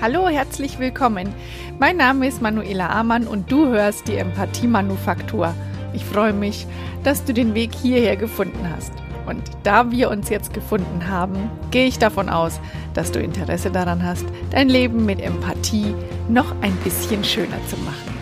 [0.00, 1.34] Hallo, herzlich willkommen.
[1.80, 5.52] Mein Name ist Manuela Amann und du hörst die Empathie-Manufaktur.
[5.92, 6.68] Ich freue mich,
[7.02, 8.92] dass du den Weg hierher gefunden hast.
[9.26, 12.60] Und da wir uns jetzt gefunden haben, gehe ich davon aus,
[12.94, 15.92] dass du Interesse daran hast, dein Leben mit Empathie
[16.28, 18.14] noch ein bisschen schöner zu machen.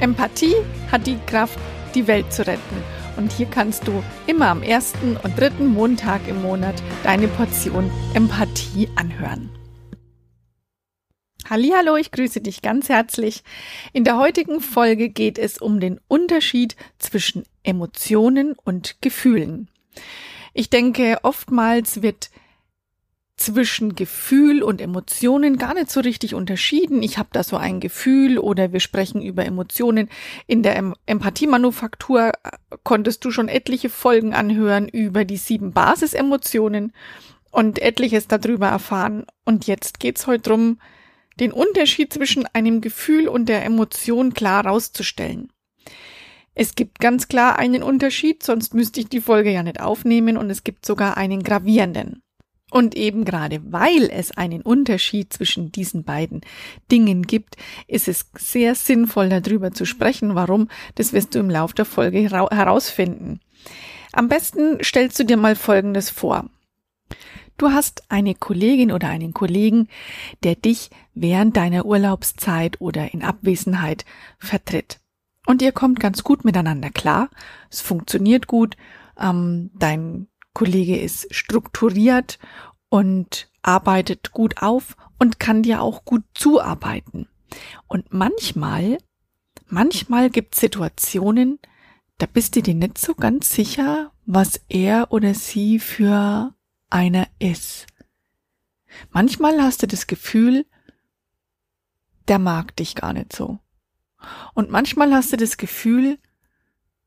[0.00, 0.56] Empathie
[0.92, 1.58] hat die Kraft,
[1.94, 2.76] die Welt zu retten.
[3.16, 8.90] Und hier kannst du immer am ersten und dritten Montag im Monat deine Portion Empathie
[8.94, 9.48] anhören.
[11.50, 13.44] Hallo, ich grüße dich ganz herzlich.
[13.92, 19.68] In der heutigen Folge geht es um den Unterschied zwischen Emotionen und Gefühlen.
[20.54, 22.30] Ich denke, oftmals wird
[23.36, 27.02] zwischen Gefühl und Emotionen gar nicht so richtig unterschieden.
[27.02, 30.08] Ich habe da so ein Gefühl oder wir sprechen über Emotionen.
[30.46, 32.50] In der em Empathie-Manufaktur äh,
[32.84, 36.94] konntest du schon etliche Folgen anhören über die sieben Basisemotionen
[37.50, 39.26] und etliches darüber erfahren.
[39.44, 40.78] Und jetzt geht's heute drum,
[41.40, 45.50] den Unterschied zwischen einem Gefühl und der Emotion klar rauszustellen.
[46.54, 50.50] Es gibt ganz klar einen Unterschied, sonst müsste ich die Folge ja nicht aufnehmen und
[50.50, 52.22] es gibt sogar einen gravierenden.
[52.70, 56.40] Und eben gerade weil es einen Unterschied zwischen diesen beiden
[56.90, 60.34] Dingen gibt, ist es sehr sinnvoll darüber zu sprechen.
[60.34, 60.68] Warum?
[60.94, 63.40] Das wirst du im Laufe der Folge herausfinden.
[64.12, 66.48] Am besten stellst du dir mal Folgendes vor.
[67.56, 69.88] Du hast eine Kollegin oder einen Kollegen,
[70.42, 74.04] der dich während deiner Urlaubszeit oder in Abwesenheit
[74.38, 75.00] vertritt.
[75.46, 77.28] Und ihr kommt ganz gut miteinander klar.
[77.70, 78.76] Es funktioniert gut.
[79.18, 82.38] Ähm, dein Kollege ist strukturiert
[82.88, 87.28] und arbeitet gut auf und kann dir auch gut zuarbeiten.
[87.86, 88.98] Und manchmal,
[89.68, 91.58] manchmal gibt es Situationen,
[92.18, 96.53] da bist du dir nicht so ganz sicher, was er oder sie für
[96.94, 97.86] einer ist.
[99.10, 100.64] Manchmal hast du das Gefühl,
[102.28, 103.58] der mag dich gar nicht so.
[104.54, 106.18] Und manchmal hast du das Gefühl,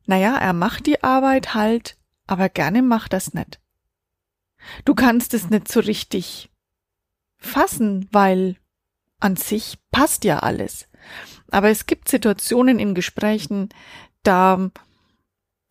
[0.04, 1.96] naja, er macht die Arbeit halt,
[2.26, 3.60] aber gerne macht das nicht.
[4.84, 6.50] Du kannst es nicht so richtig
[7.38, 8.56] fassen, weil
[9.20, 10.86] an sich passt ja alles.
[11.50, 13.70] Aber es gibt Situationen in Gesprächen,
[14.22, 14.70] da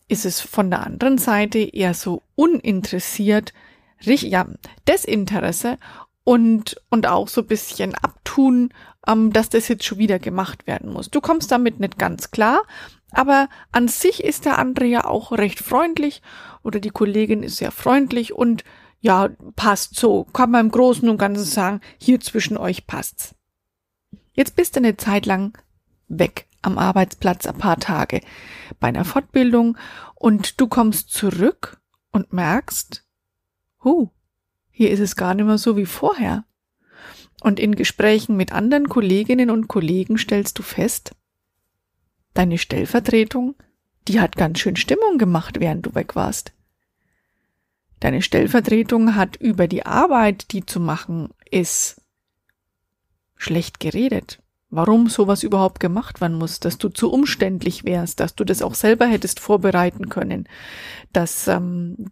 [0.07, 3.53] ist es von der anderen Seite eher so uninteressiert,
[4.01, 4.47] ja,
[4.87, 5.77] Desinteresse
[6.23, 8.73] und, und auch so bisschen abtun,
[9.07, 11.09] ähm, dass das jetzt schon wieder gemacht werden muss.
[11.09, 12.61] Du kommst damit nicht ganz klar,
[13.11, 16.21] aber an sich ist der andere ja auch recht freundlich
[16.63, 18.63] oder die Kollegin ist sehr freundlich und
[18.99, 20.25] ja, passt so.
[20.25, 23.35] Kann man im Großen und Ganzen sagen, hier zwischen euch passt's.
[24.33, 25.57] Jetzt bist du eine Zeit lang
[26.07, 28.21] weg am Arbeitsplatz ein paar Tage
[28.79, 29.77] bei einer Fortbildung
[30.15, 31.79] und du kommst zurück
[32.11, 33.06] und merkst,
[33.83, 34.09] huh,
[34.69, 36.45] hier ist es gar nicht mehr so wie vorher.
[37.41, 41.15] Und in Gesprächen mit anderen Kolleginnen und Kollegen stellst du fest,
[42.33, 43.55] deine Stellvertretung,
[44.07, 46.53] die hat ganz schön Stimmung gemacht, während du weg warst.
[47.99, 52.01] Deine Stellvertretung hat über die Arbeit, die zu machen ist,
[53.35, 54.41] schlecht geredet.
[54.69, 58.75] Warum sowas überhaupt gemacht werden muss, dass du zu umständlich wärst, dass du das auch
[58.75, 60.47] selber hättest vorbereiten können,
[61.13, 62.11] dass ähm,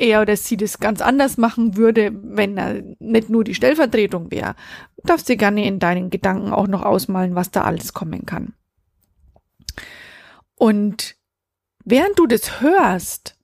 [0.00, 4.54] er oder sie das ganz anders machen würde, wenn er nicht nur die Stellvertretung wäre.
[4.96, 8.54] Du darfst dir gerne in deinen Gedanken auch noch ausmalen, was da alles kommen kann.
[10.54, 11.16] Und
[11.84, 13.38] während du das hörst,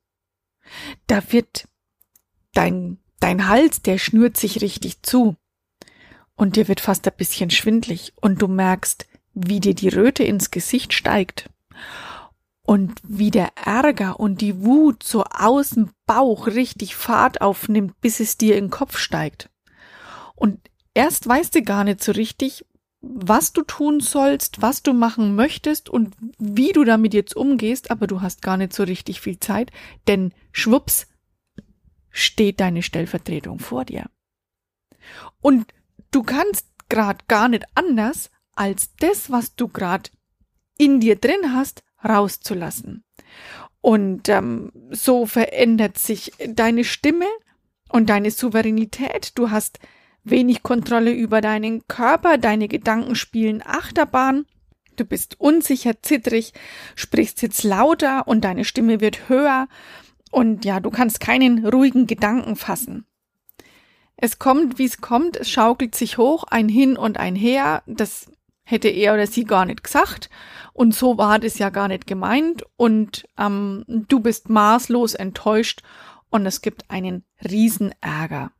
[1.07, 1.69] da wird
[2.53, 5.37] dein, dein Hals, der schnürt sich richtig zu.
[6.35, 10.51] Und dir wird fast ein bisschen schwindlig und du merkst, wie dir die Röte ins
[10.51, 11.49] Gesicht steigt
[12.67, 18.19] und wie der Ärger und die Wut so aus dem Bauch richtig Fahrt aufnimmt, bis
[18.19, 19.51] es dir in den Kopf steigt.
[20.35, 20.59] Und
[20.93, 22.67] erst weißt du gar nicht so richtig,
[23.01, 28.09] was du tun sollst, was du machen möchtest und wie du damit jetzt umgehst, aber
[28.09, 29.71] du hast gar nicht so richtig viel Zeit,
[30.09, 31.07] denn schwupps
[32.11, 34.07] steht deine Stellvertretung vor dir.
[35.41, 35.73] Und
[36.11, 40.11] du kannst grad gar nicht anders, als das, was du grad
[40.79, 43.05] in dir drin hast, rauszulassen.
[43.81, 47.27] Und ähm, so verändert sich deine Stimme
[47.89, 49.39] und deine Souveränität.
[49.39, 49.79] Du hast
[50.25, 54.47] wenig Kontrolle über deinen Körper, deine Gedanken spielen Achterbahn.
[54.97, 56.53] Du bist unsicher, zittrig,
[56.95, 59.69] sprichst jetzt lauter und deine Stimme wird höher
[60.31, 63.07] und ja, du kannst keinen ruhigen Gedanken fassen.
[64.17, 68.31] Es kommt, wie es kommt, es schaukelt sich hoch, ein Hin und ein Her, das
[68.65, 70.31] hätte er oder sie gar nicht gesagt.
[70.77, 72.63] Und so war das ja gar nicht gemeint.
[72.77, 75.83] Und ähm, du bist maßlos enttäuscht
[76.29, 78.53] und es gibt einen Riesenärger.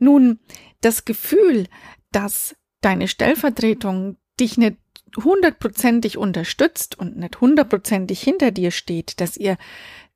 [0.00, 0.40] Nun,
[0.80, 1.68] Das Gefühl,
[2.10, 4.78] dass deine Stellvertretung dich nicht
[5.16, 9.58] hundertprozentig unterstützt und nicht hundertprozentig hinter dir steht, dass ihr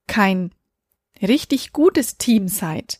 [0.09, 0.52] kein
[1.23, 2.99] richtig gutes Team seid,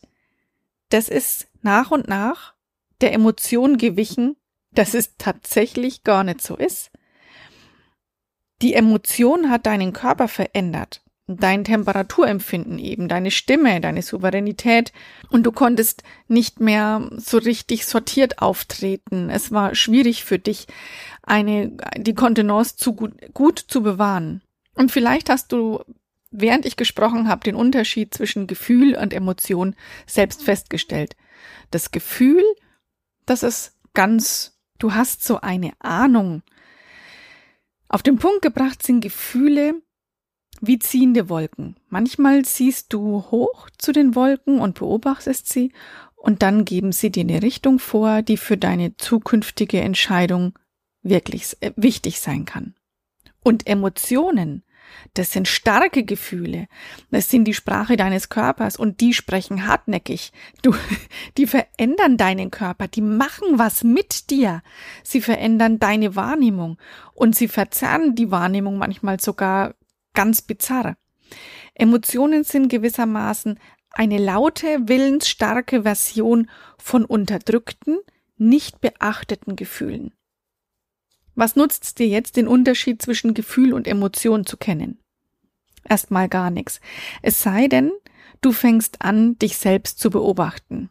[0.87, 2.53] das ist nach und nach
[3.01, 4.37] der Emotion gewichen,
[4.71, 6.91] dass es tatsächlich gar nicht so ist.
[8.61, 14.93] Die Emotion hat deinen Körper verändert, dein Temperaturempfinden eben, deine Stimme, deine Souveränität
[15.29, 19.29] und du konntest nicht mehr so richtig sortiert auftreten.
[19.29, 20.65] Es war schwierig für dich,
[21.21, 24.41] eine, die Kontenance zu gut, gut zu bewahren.
[24.73, 25.83] Und vielleicht hast du,
[26.31, 29.75] während ich gesprochen habe, den Unterschied zwischen Gefühl und Emotion
[30.07, 31.15] selbst festgestellt.
[31.69, 32.43] Das Gefühl,
[33.27, 36.41] das ist ganz, du hast so eine Ahnung.
[37.89, 39.81] Auf den Punkt gebracht sind Gefühle
[40.59, 41.75] wie ziehende Wolken.
[41.87, 45.71] Manchmal siehst du hoch zu den Wolken und beobachtest sie
[46.15, 50.57] und dann geben sie dir eine Richtung vor, die für deine zukünftige Entscheidung
[51.03, 52.75] wirklich äh, wichtig sein kann.
[53.43, 54.63] Und Emotionen,
[55.13, 56.67] das sind starke Gefühle,
[57.11, 60.31] das sind die Sprache deines Körpers und die sprechen hartnäckig.
[60.61, 60.73] Du,
[61.37, 64.61] die verändern deinen Körper, die machen was mit dir.
[65.03, 66.77] Sie verändern deine Wahrnehmung
[67.13, 69.75] und sie verzerren die Wahrnehmung manchmal sogar
[70.13, 70.97] ganz bizarr.
[71.75, 73.59] Emotionen sind gewissermaßen
[73.91, 77.99] eine laute, willensstarke Version von unterdrückten,
[78.37, 80.13] nicht beachteten Gefühlen.
[81.37, 84.97] Was nutzt es dir jetzt, den Unterschied zwischen Gefühl und Emotion zu kennen?
[85.87, 86.81] Erstmal gar nichts.
[87.21, 87.91] Es sei denn,
[88.41, 90.89] du fängst an, dich selbst zu beobachten.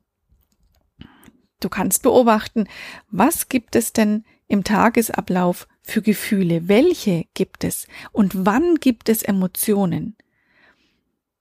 [1.58, 2.68] Du kannst beobachten,
[3.10, 6.68] was gibt es denn im Tagesablauf für Gefühle?
[6.68, 7.88] Welche gibt es?
[8.12, 10.16] Und wann gibt es Emotionen?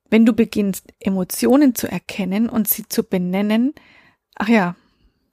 [0.09, 3.75] Wenn du beginnst, Emotionen zu erkennen und sie zu benennen,
[4.33, 4.75] ach ja,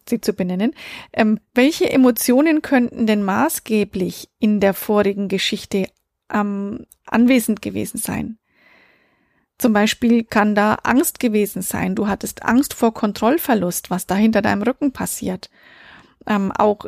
[0.08, 0.74] sie zu benennen.
[1.12, 5.86] Ähm, welche Emotionen könnten denn maßgeblich in der vorigen Geschichte
[6.32, 8.38] ähm, anwesend gewesen sein?
[9.58, 11.94] Zum Beispiel kann da Angst gewesen sein.
[11.94, 15.50] Du hattest Angst vor Kontrollverlust, was da hinter deinem Rücken passiert.
[16.26, 16.86] Ähm, auch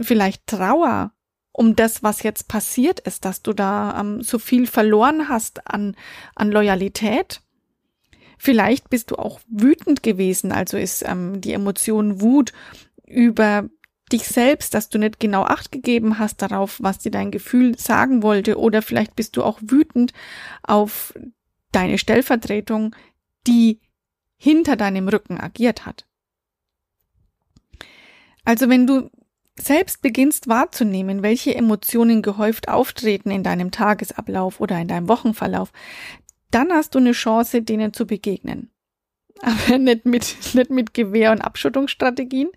[0.00, 1.12] vielleicht Trauer
[1.52, 5.96] um das, was jetzt passiert ist, dass du da ähm, so viel verloren hast an,
[6.34, 7.42] an Loyalität
[8.44, 12.52] Vielleicht bist du auch wütend gewesen, also ist ähm, die Emotion Wut
[13.06, 13.68] über
[14.10, 18.24] dich selbst, dass du nicht genau Acht gegeben hast darauf, was dir dein Gefühl sagen
[18.24, 20.12] wollte, oder vielleicht bist du auch wütend
[20.64, 21.14] auf
[21.70, 22.96] deine Stellvertretung,
[23.46, 23.78] die
[24.36, 26.08] hinter deinem Rücken agiert hat.
[28.44, 29.08] Also wenn du
[29.56, 35.70] selbst beginnst wahrzunehmen, welche Emotionen gehäuft auftreten in deinem Tagesablauf oder in deinem Wochenverlauf,
[36.54, 38.70] dann hast du eine Chance, denen zu begegnen.
[39.42, 42.50] Aber nicht mit, nicht mit Gewehr und Abschottungsstrategien,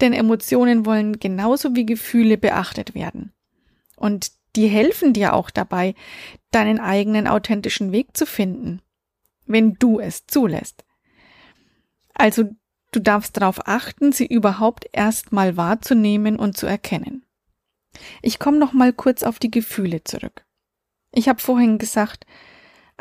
[0.00, 3.32] denn Emotionen wollen genauso wie Gefühle beachtet werden.
[3.96, 5.94] Und die helfen dir auch dabei,
[6.50, 8.82] deinen eigenen authentischen Weg zu finden,
[9.46, 10.84] wenn du es zulässt.
[12.14, 12.50] Also
[12.92, 17.24] du darfst darauf achten, sie überhaupt erstmal wahrzunehmen und zu erkennen.
[18.20, 20.44] Ich komme noch mal kurz auf die Gefühle zurück.
[21.12, 22.26] Ich habe vorhin gesagt,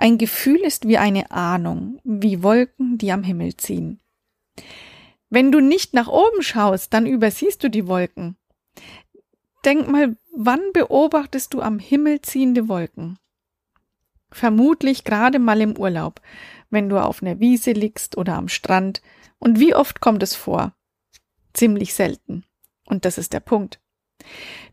[0.01, 3.99] ein Gefühl ist wie eine Ahnung, wie Wolken, die am Himmel ziehen.
[5.29, 8.35] Wenn du nicht nach oben schaust, dann übersiehst du die Wolken.
[9.63, 13.19] Denk mal, wann beobachtest du am Himmel ziehende Wolken?
[14.31, 16.19] Vermutlich gerade mal im Urlaub,
[16.71, 19.03] wenn du auf einer Wiese liegst oder am Strand.
[19.37, 20.73] Und wie oft kommt es vor?
[21.53, 22.43] Ziemlich selten.
[22.87, 23.79] Und das ist der Punkt.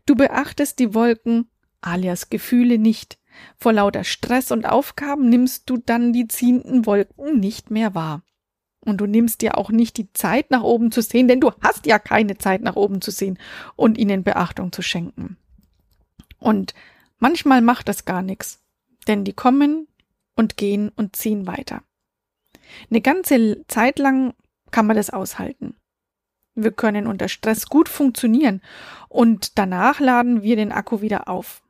[0.07, 3.18] Du beachtest die Wolken alias Gefühle nicht.
[3.57, 8.23] Vor lauter Stress und Aufgaben nimmst du dann die ziehenden Wolken nicht mehr wahr.
[8.81, 11.85] Und du nimmst dir auch nicht die Zeit nach oben zu sehen, denn du hast
[11.85, 13.37] ja keine Zeit nach oben zu sehen
[13.75, 15.37] und ihnen Beachtung zu schenken.
[16.39, 16.73] Und
[17.17, 18.61] manchmal macht das gar nichts,
[19.07, 19.87] denn die kommen
[20.35, 21.83] und gehen und ziehen weiter.
[22.89, 24.33] Eine ganze Zeit lang
[24.71, 25.75] kann man das aushalten.
[26.55, 28.61] Wir können unter Stress gut funktionieren
[29.07, 31.61] und danach laden wir den Akku wieder auf.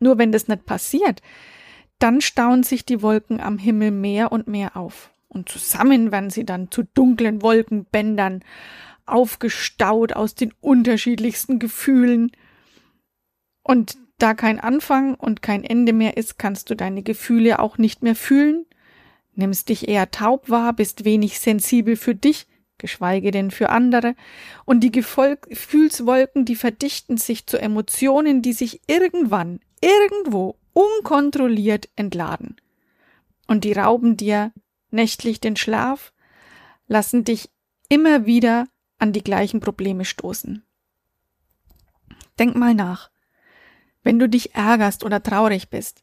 [0.00, 1.22] Nur wenn das nicht passiert,
[1.98, 5.12] dann stauen sich die Wolken am Himmel mehr und mehr auf.
[5.28, 8.42] Und zusammen werden sie dann zu dunklen Wolkenbändern,
[9.06, 12.32] aufgestaut aus den unterschiedlichsten Gefühlen.
[13.62, 18.02] Und da kein Anfang und kein Ende mehr ist, kannst du deine Gefühle auch nicht
[18.02, 18.66] mehr fühlen,
[19.34, 22.46] nimmst dich eher taub wahr, bist wenig sensibel für dich,
[22.78, 24.14] geschweige denn für andere,
[24.64, 32.56] und die Gefühlswolken, die verdichten sich zu Emotionen, die sich irgendwann irgendwo unkontrolliert entladen.
[33.46, 34.52] Und die rauben dir
[34.90, 36.12] nächtlich den Schlaf,
[36.86, 37.50] lassen dich
[37.88, 38.66] immer wieder
[38.98, 40.64] an die gleichen Probleme stoßen.
[42.38, 43.10] Denk mal nach.
[44.02, 46.02] Wenn du dich ärgerst oder traurig bist,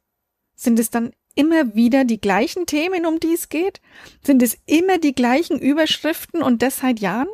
[0.56, 3.80] sind es dann immer wieder die gleichen Themen, um die es geht?
[4.24, 7.30] Sind es immer die gleichen Überschriften und das seit Jahren?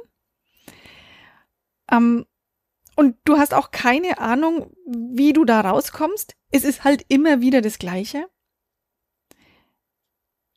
[1.90, 2.26] Ähm,
[2.96, 6.36] und du hast auch keine Ahnung, wie du da rauskommst?
[6.52, 8.28] Es ist halt immer wieder das Gleiche.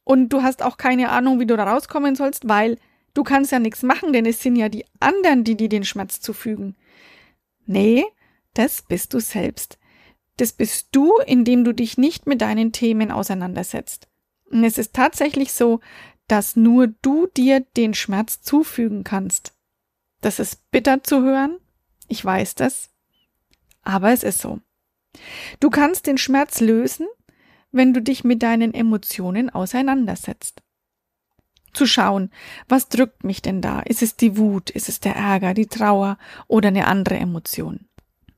[0.04, 2.78] Und du hast auch keine Ahnung, wie du da rauskommen sollst, weil
[3.14, 6.20] du kannst ja nichts machen, denn es sind ja die anderen, die dir den Schmerz
[6.20, 6.76] zufügen.
[7.64, 8.04] Nee,
[8.54, 9.78] das bist du selbst.
[10.36, 14.08] Das bist du, indem du dich nicht mit deinen Themen auseinandersetzt.
[14.50, 15.80] Und es ist tatsächlich so,
[16.28, 19.54] dass nur du dir den Schmerz zufügen kannst.
[20.20, 21.58] Das ist bitter zu hören,
[22.08, 22.90] ich weiß das,
[23.82, 24.60] aber es ist so.
[25.60, 27.06] Du kannst den Schmerz lösen,
[27.72, 30.62] wenn du dich mit deinen Emotionen auseinandersetzt.
[31.72, 32.30] Zu schauen,
[32.68, 33.80] was drückt mich denn da?
[33.80, 34.70] Ist es die Wut?
[34.70, 36.16] Ist es der Ärger, die Trauer
[36.48, 37.86] oder eine andere Emotion?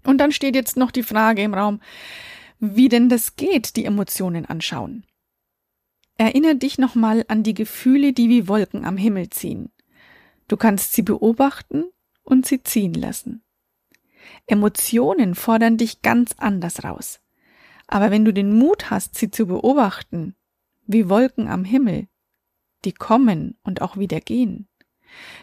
[0.04, 1.80] Und dann steht jetzt noch die Frage im Raum,
[2.58, 5.04] wie denn das geht, die Emotionen anschauen.
[6.16, 9.70] Erinner dich nochmal an die Gefühle, die wie Wolken am Himmel ziehen.
[10.48, 11.84] Du kannst sie beobachten
[12.25, 13.42] und sie ziehen lassen.
[14.47, 17.20] Emotionen fordern dich ganz anders raus.
[17.87, 20.35] Aber wenn du den Mut hast, sie zu beobachten,
[20.87, 22.08] wie Wolken am Himmel,
[22.85, 24.68] die kommen und auch wieder gehen,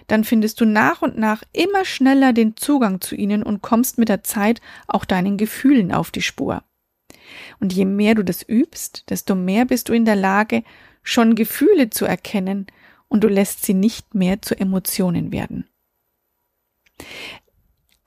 [0.08, 4.10] dann findest du nach und nach immer schneller den Zugang zu ihnen und kommst mit
[4.10, 6.64] der Zeit auch deinen Gefühlen auf die Spur.
[7.60, 10.64] Und je mehr du das übst, desto mehr bist du in der Lage,
[11.02, 12.68] schon Gefühle zu erkennen
[13.08, 15.68] und du lässt sie nicht mehr zu Emotionen werden.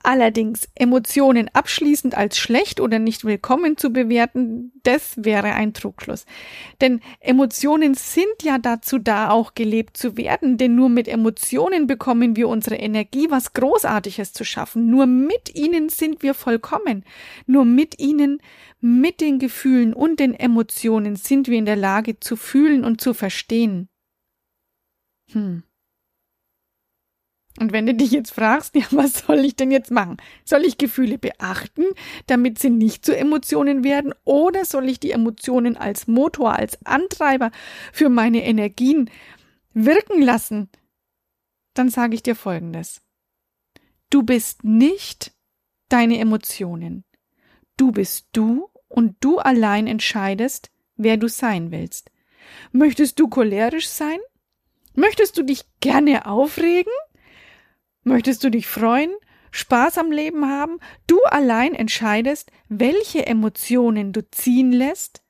[0.01, 6.25] Allerdings Emotionen abschließend als schlecht oder nicht willkommen zu bewerten, das wäre ein Trugschluss.
[6.79, 12.37] Denn Emotionen sind ja dazu da, auch gelebt zu werden, denn nur mit Emotionen bekommen
[12.37, 14.89] wir unsere Energie, was Großartiges zu schaffen.
[14.89, 17.03] Nur mit ihnen sind wir vollkommen.
[17.45, 18.41] Nur mit ihnen,
[18.79, 23.13] mit den Gefühlen und den Emotionen sind wir in der Lage zu fühlen und zu
[23.13, 23.89] verstehen.
[25.31, 25.63] Hm.
[27.59, 30.17] Und wenn du dich jetzt fragst, ja, was soll ich denn jetzt machen?
[30.45, 31.85] Soll ich Gefühle beachten,
[32.25, 34.13] damit sie nicht zu Emotionen werden?
[34.23, 37.51] Oder soll ich die Emotionen als Motor, als Antreiber
[37.91, 39.09] für meine Energien
[39.73, 40.69] wirken lassen?
[41.73, 43.01] Dann sage ich dir Folgendes.
[44.09, 45.33] Du bist nicht
[45.89, 47.03] deine Emotionen.
[47.77, 52.09] Du bist du und du allein entscheidest, wer du sein willst.
[52.71, 54.19] Möchtest du cholerisch sein?
[54.95, 56.91] Möchtest du dich gerne aufregen?
[58.09, 59.11] Möchtest du dich freuen,
[59.51, 60.79] Spaß am Leben haben?
[61.05, 65.23] Du allein entscheidest, welche Emotionen du ziehen lässt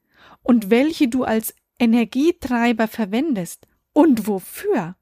[0.44, 4.96] und welche du als Energietreiber verwendest und wofür.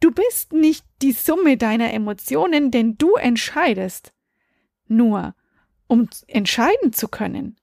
[0.00, 4.14] Du bist nicht die Summe deiner Emotionen, denn du entscheidest.
[4.86, 5.34] Nur,
[5.88, 7.60] um entscheiden zu können,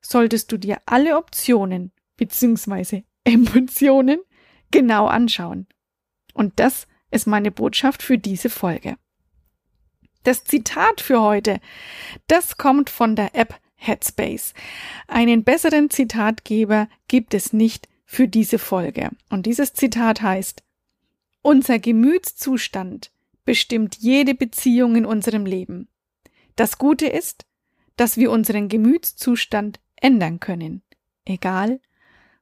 [0.00, 3.04] solltest du dir alle Optionen bzw.
[3.22, 4.18] Emotionen
[4.72, 5.68] genau anschauen.
[6.34, 8.96] Und das ist meine Botschaft für diese Folge.
[10.24, 11.60] Das Zitat für heute,
[12.26, 14.52] das kommt von der App Headspace.
[15.06, 19.10] Einen besseren Zitatgeber gibt es nicht für diese Folge.
[19.30, 20.62] Und dieses Zitat heißt,
[21.42, 23.12] unser Gemütszustand
[23.44, 25.88] bestimmt jede Beziehung in unserem Leben.
[26.56, 27.46] Das Gute ist,
[27.96, 30.82] dass wir unseren Gemütszustand ändern können,
[31.24, 31.80] egal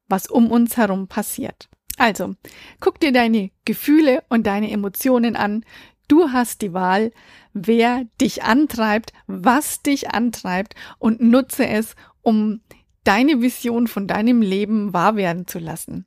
[0.09, 1.69] was um uns herum passiert.
[1.97, 2.35] Also,
[2.81, 5.65] guck dir deine Gefühle und deine Emotionen an.
[6.09, 7.11] Du hast die Wahl,
[7.53, 12.61] wer dich antreibt, was dich antreibt und nutze es, um
[13.05, 16.07] deine Vision von deinem Leben wahr werden zu lassen.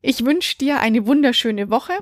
[0.00, 1.92] Ich wünsche dir eine wunderschöne Woche.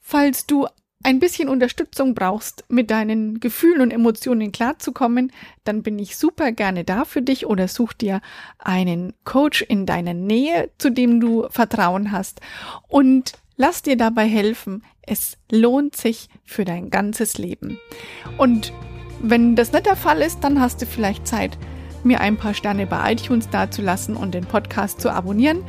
[0.00, 0.66] Falls du
[1.04, 5.32] ein bisschen Unterstützung brauchst, mit deinen Gefühlen und Emotionen klarzukommen,
[5.64, 8.20] dann bin ich super gerne da für dich oder such dir
[8.58, 12.40] einen Coach in deiner Nähe, zu dem du Vertrauen hast
[12.88, 14.82] und lass dir dabei helfen.
[15.02, 17.78] Es lohnt sich für dein ganzes Leben.
[18.38, 18.72] Und
[19.20, 21.58] wenn das nicht der Fall ist, dann hast du vielleicht Zeit,
[22.04, 25.64] mir ein paar Sterne bei iTunes dazulassen und den Podcast zu abonnieren.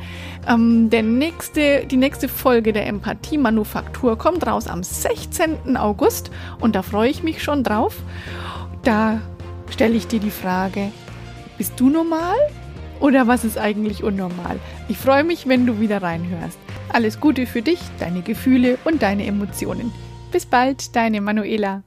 [0.48, 5.76] Ähm, der nächste, die nächste Folge der Empathie-Manufaktur kommt raus am 16.
[5.76, 7.96] August und da freue ich mich schon drauf.
[8.82, 9.20] Da
[9.70, 10.92] stelle ich dir die Frage,
[11.58, 12.36] bist du normal
[13.00, 14.58] oder was ist eigentlich unnormal?
[14.88, 16.58] Ich freue mich, wenn du wieder reinhörst.
[16.92, 19.92] Alles Gute für dich, deine Gefühle und deine Emotionen.
[20.32, 21.82] Bis bald, deine Manuela.